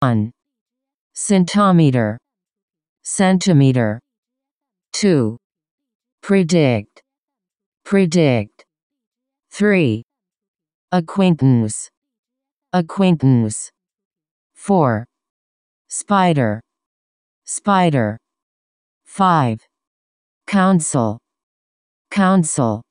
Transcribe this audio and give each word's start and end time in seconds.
1. 0.00 0.30
Centometer. 1.14 2.18
Centimeter. 3.02 3.98
2. 4.92 5.38
Predict. 6.22 7.02
Predict. 7.82 8.64
3. 9.52 10.02
Acquaintance. 10.92 11.88
Acquaintance. 12.74 13.70
4. 14.54 15.06
Spider. 15.88 16.60
Spider. 17.46 18.18
5. 19.06 19.60
Council. 20.46 21.18
Council. 22.10 22.82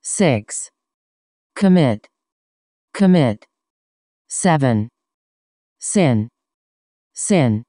6. 0.00 0.70
Commit. 1.54 2.08
Commit. 2.94 3.44
7. 4.28 4.91
Sin. 5.84 6.28
Sin. 7.12 7.64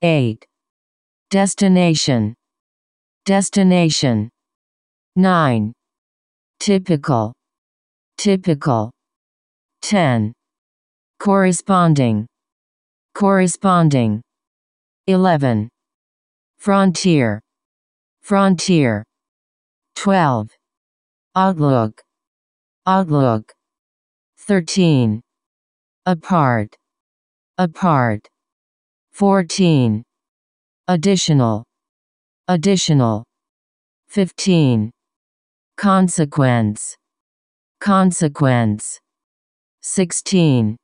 8. 0.00 0.46
Destination. 1.28 2.34
Destination. 3.26 4.30
9. 5.16 5.72
Typical. 6.58 7.34
Typical. 8.16 8.90
10. 9.82 10.32
Corresponding. 11.18 12.26
Corresponding. 13.14 14.22
11. 15.06 15.68
Frontier. 16.56 17.42
Frontier. 18.22 19.04
12. 19.94 20.48
Outlook. 21.34 22.02
Outlook. 22.86 23.52
13. 24.38 25.20
Apart. 26.06 26.74
Apart. 27.58 28.28
14. 29.12 30.02
Additional. 30.88 31.64
Additional. 32.48 33.24
15. 34.08 34.90
Consequence. 35.78 36.96
Consequence. 37.80 38.98
16. 39.80 40.76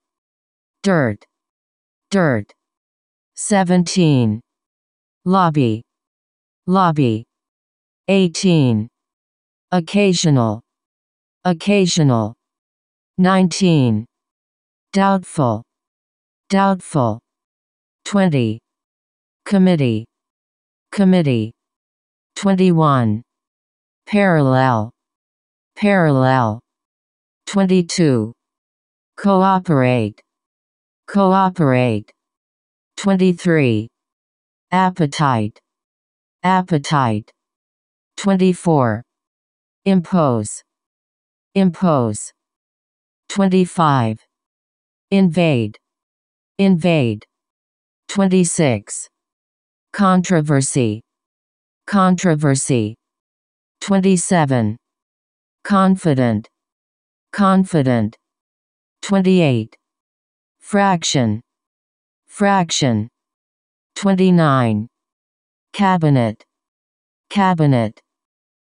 Dirt. 0.83 1.23
Dirt. 2.11 2.51
17. 3.35 4.41
Lobby. 5.27 5.83
Lobby. 6.67 7.25
18. 8.09 8.89
Occasional. 9.73 10.63
Occasional. 11.45 12.35
19. 13.19 14.07
Doubtful. 14.95 15.63
Doubtful. 16.53 17.19
20. 18.05 18.59
Committee. 19.47 20.05
Committee. 20.93 21.51
21. 22.37 23.23
Parallel. 24.07 24.91
Parallel. 25.77 26.61
22. 27.47 28.35
Cooperate. 29.17 30.21
Cooperate. 31.09 32.13
23. 32.99 33.89
Appetite. 34.73 35.59
Appetite. 36.43 37.31
24. 38.19 39.03
Impose. 39.87 40.63
Impose. 41.55 42.31
25. 43.31 44.19
Invade. 45.11 45.79
Invade. 46.63 47.25
26. 48.09 49.09
Controversy. 49.93 51.01
Controversy. 51.89 52.95
27. 53.81 54.77
Confident. 55.65 56.49
Confident. 57.33 58.17
28. 59.03 59.75
Fraction. 60.61 61.41
Fraction. 62.29 63.09
29. 63.97 64.87
Cabinet. 65.73 66.45
Cabinet. 67.29 68.01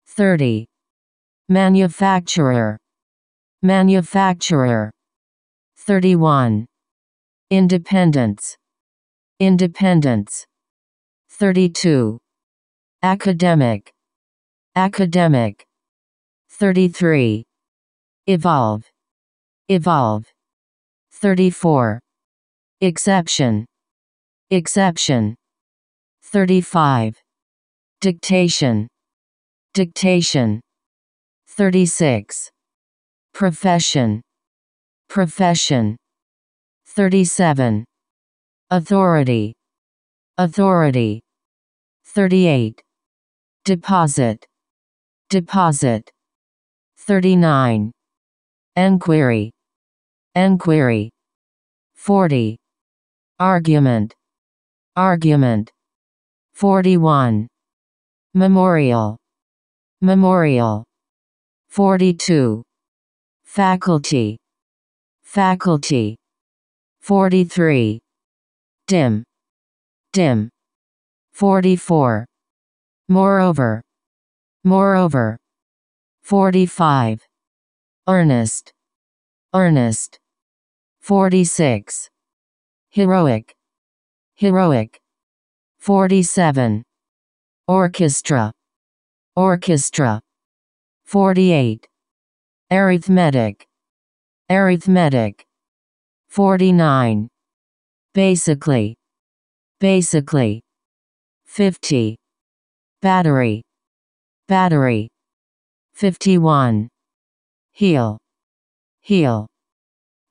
30. 0.07 0.66
Manufacturer. 1.49 2.77
Manufacturer. 3.61 4.89
31. 5.75 6.66
Independence. 7.49 8.57
Independence. 9.39 10.45
32. 11.29 12.19
Academic. 13.03 13.91
Academic. 14.75 15.65
33. 16.49 17.43
Evolve. 18.27 18.83
Evolve. 19.69 20.25
34. 21.11 21.99
Exception. 22.81 23.65
Exception. 24.49 25.35
35. 26.23 27.15
Dictation. 28.01 28.87
Dictation. 29.73 30.61
36. 31.47 32.49
Profession. 33.33 34.21
Profession. 35.09 35.97
37. 36.95 37.83
Authority. 38.69 39.55
Authority. 40.37 41.21
38. 42.05 42.79
Deposit. 43.65 44.45
Deposit. 45.31 46.11
39. 46.99 47.91
Enquiry. 48.75 49.49
Enquiry. 50.35 51.09
40. 51.95 52.57
Argument. 53.39 54.13
Argument. 54.95 55.71
41. 56.53 57.47
Memorial. 58.35 59.17
Memorial. 59.99 60.83
42. 61.69 62.61
Faculty. 63.45 64.37
Faculty. 65.23 66.17
43. 67.03 68.00
Dim. 68.88 69.25
Dim. 70.14 70.50
44. 71.34 72.25
Moreover. 73.09 73.81
Moreover. 74.64 75.38
45. 76.24 77.19
Earnest. 78.08 78.72
Earnest. 79.53 80.18
46. 81.02 82.09
Heroic. 82.90 83.53
Heroic. 84.35 84.97
47. 85.81 86.84
Orchestra. 87.68 88.53
Orchestra. 89.35 90.22
48. 91.06 91.85
Arithmetic. 92.72 93.68
Arithmetic. 94.50 95.46
49. 96.33 97.27
Basically. 98.16 98.95
Basically. 99.79 100.61
50. 101.45 102.16
Battery. 103.03 103.61
Battery. 104.47 105.09
51. 105.93 106.89
Heel. 107.73 108.17
Heel. 109.01 109.45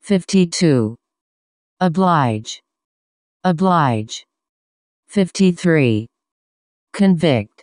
52. 0.01 0.97
Oblige. 1.79 2.59
Oblige. 3.45 4.25
53. 5.07 6.07
Convict. 6.91 7.61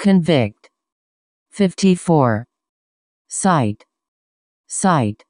Convict. 0.00 0.68
54. 1.52 2.44
Cite. 3.28 3.84
Cite. 4.66 5.22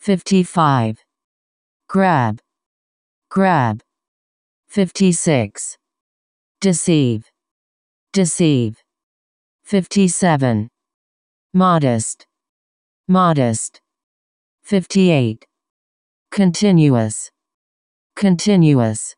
55. 0.00 1.05
Grab. 1.88 2.40
Grab. 3.30 3.80
56. 4.68 5.78
Deceive. 6.60 7.30
Deceive. 8.12 8.82
57. 9.64 10.68
Modest. 11.54 12.26
Modest. 13.06 13.80
58. 14.64 15.46
Continuous. 16.32 17.30
Continuous. 18.16 19.14